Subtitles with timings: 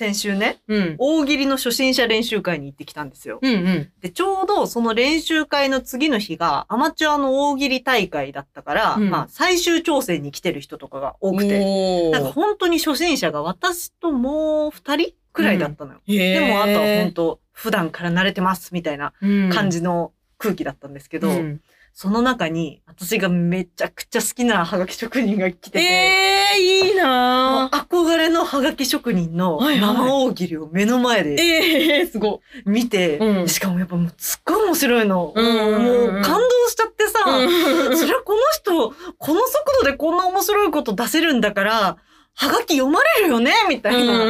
[0.00, 0.94] 先週ね、うん。
[0.96, 3.38] 大喜利の初心者練習会に行ってきたんですよ。
[3.42, 3.92] うんうん。
[4.00, 16.00] で、ちょうどその練習会の次の日がアマチュアの大喜利大会だったから、うんまあ最終調整に来てる人とかが多くて、おなんか本当に初心者が私ともう二人くらいだったのよ。
[16.06, 19.12] ででもあとは本当普段から慣れてますみたいな
[19.52, 21.60] 感じじの空気だったんですけど、うん
[21.92, 27.79] その中に私がめちゃくちゃ好きなハガキ職人が来てて、ええいいもうなぁ。
[28.50, 35.16] 憧れのハガキ職人の生大喜利を目の前でええすご見て、うんしかもやっぱもうすっごい面白いの。
[35.16, 35.34] もう
[36.22, 37.96] 感動しちゃってさ、い。
[37.96, 41.96] それはこの人、この速度でこんな面白いこと出せるんだから、
[42.34, 44.24] はがき読まれるよねみたいな。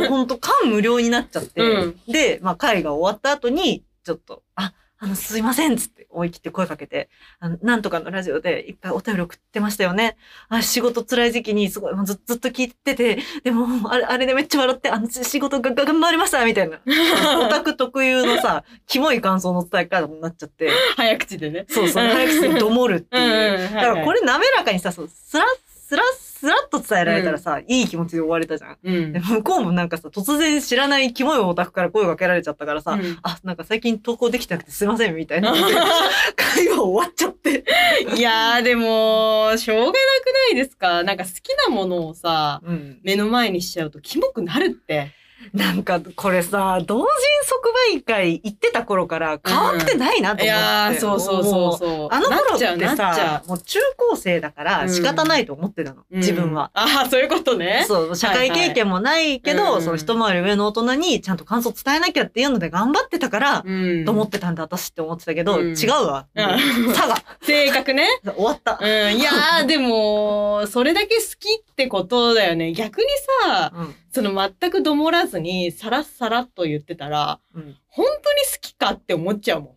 [0.00, 1.60] もうほんと感無量になっちゃって。
[1.62, 10.18] うんで、まあ会が終わった後に、ちょっと、あ、あの、すいませんっつって思い切って声かけて、あの、なんとかのラジオでいっぱいお便り送ってましたよね。
[10.50, 16.80] あ、仕事辛い時期にすごい、もうずずっと聞いてて、でも、あれ、あれでめっちゃ笑って、あの、仕事がが頑張りましたみたいな。
[17.40, 20.70] オタク特有のさ、キモい感想の伝え方になっちゃって。
[20.96, 21.64] 早口でね。
[21.70, 23.74] そうそう、早くにどもるっていう。
[23.74, 26.06] だからこれ滑らかにさ、そうスラッ、スラッ、
[26.40, 28.78] スラッと伝えられたらさ、いい気持ちで終われたじゃん。
[28.82, 29.20] うんで。
[29.20, 35.52] 向こうもなんかさ、突然知らないキモいオタクから声をかけられちゃったからさ、うんあ、なんか最近投稿できてなくてすいませんみたいな。
[36.36, 37.64] 会話終わっちゃって。
[38.16, 40.00] いやーでも、しょうがなくな
[40.52, 41.02] いですか？
[41.02, 43.00] なんか好きなものをさ、うん。
[43.02, 45.12] 目の前にしちゃうとキモくなるって。
[45.54, 47.06] なんか、これさ、同人
[47.44, 50.44] 即売会行ってた頃から変わってないなと思って。
[50.44, 52.08] いやーそうそうそうもそう。
[52.10, 56.02] あの頃なってさ、もう中高生だから仕方ないと思ってたの。
[56.10, 56.18] う。
[56.18, 56.70] 自分は。
[56.74, 56.82] うん。
[56.82, 57.84] ああ、そういうことね。
[57.88, 64.04] そう、社会経験もないけど、はいはいその一回り上の大人にちゃんと感想伝えなきゃっていうので頑張ってたから、うん。
[64.04, 66.26] と思ってたんだ、私って思ってたけど、うん違うわ。
[66.94, 67.16] 差が。
[67.42, 68.06] 性格ね。
[68.36, 68.84] 終わったう。
[68.84, 69.16] ん。
[69.16, 72.72] いやーでも、それだけ好きってことだよね。
[72.72, 73.06] 逆に
[73.46, 73.94] さ、うん。
[74.12, 77.76] その全くどもらずに、さらっさらっと言ってたら、うん。
[77.88, 79.76] 本当に好きかって思っちゃうもん。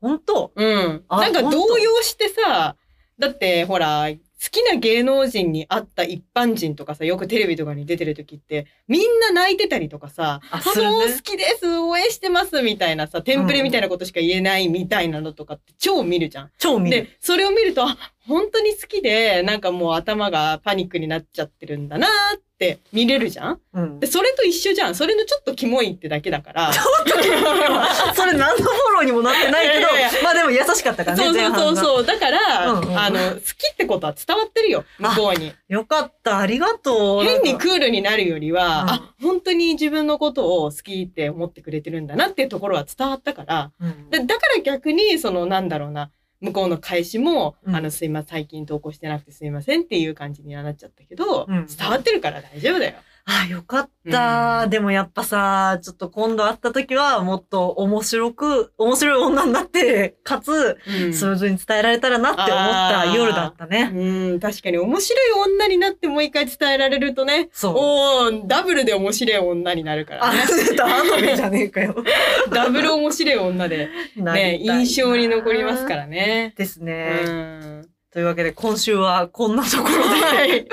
[0.00, 0.52] 本当？
[0.54, 1.04] うん。
[1.08, 2.76] あなんか動揺してさ、
[3.18, 16.50] だってほら、好きな芸能人に会った一般人とかさ、よくテレビとかに出てる時って、みんな泣いてたりとかさ、ああするねの、好きです、応援してます、みたいなさ、テンプレみたいなことしか言えないみたいなのとかって超見るじゃん。
[16.58, 17.02] 超見る。
[17.02, 22.10] で、それを見ると、あ本当に好きで、なんかもう頭がパニックになっちゃってるんだなー
[22.58, 23.60] って見れるじゃん？
[23.72, 24.08] うんで、。
[24.08, 24.94] それと一緒じゃん。
[24.96, 26.72] それのちょっとキモいってだけだから。
[28.14, 28.64] それ何のフォ
[28.94, 29.86] ローにもなってないけど
[30.24, 31.76] まあでも優しかったからね、そうそうそうう。
[31.76, 32.04] そう。
[32.06, 35.52] だから、うんうんあの、好きってことは伝わってるよ、向こうに。
[35.68, 37.22] よかった、ありがとう。
[37.22, 46.10] 変にクールになるよりは、うんあ、本当に自分のことを好きって思ってくれてるんだなっていうところは伝わったから、うんでだから逆に、その、なんだろうな、
[46.40, 52.94] 向こうの返しも、うんあの、すいません、最近投稿してなくてすいませんっていう感じにはなっちゃったけど、うん伝わってるから大丈夫だよ。
[53.30, 63.90] あ、よかった、うんでもやっぱさ、ちょっと今度会った時はもっと面白く、面白い女になって、かつ、うんスムーズに伝えられたらなって思った夜だったね。
[63.94, 67.74] うん、確かに面白い女になってもう一回伝えられるとね、そう。
[67.76, 70.40] おー、ダブルで面白い女になるからあ、ね。
[70.74, 70.86] ダ
[71.20, 71.96] メじゃねえかよ。
[72.50, 76.54] ダブル面白い女で、ね、印象に残りますからね。
[76.56, 77.24] ですうね。
[77.24, 77.88] ん。
[78.10, 80.66] というわけで今週はこんなところで、はい。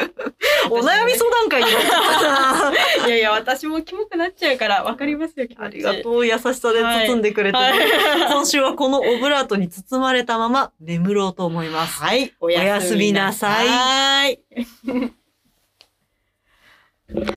[0.69, 1.69] お悩み相談会に
[3.07, 5.47] いやいや、私もキモくなっちゃうから、わかりますよ。
[5.57, 7.73] ありがとう、優しさで包んでくれて、はい。
[8.31, 12.01] 今週はこのオブラートに包まれたまま眠ろうと思います。
[12.01, 12.33] はい。
[12.39, 14.39] おやすみなさいはい。